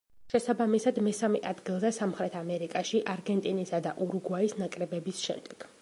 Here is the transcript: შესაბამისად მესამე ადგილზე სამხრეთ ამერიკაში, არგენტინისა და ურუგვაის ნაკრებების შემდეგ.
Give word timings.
შესაბამისად 0.33 0.97
მესამე 1.07 1.41
ადგილზე 1.49 1.91
სამხრეთ 1.99 2.39
ამერიკაში, 2.41 3.05
არგენტინისა 3.17 3.85
და 3.89 3.93
ურუგვაის 4.07 4.61
ნაკრებების 4.65 5.27
შემდეგ. 5.29 5.73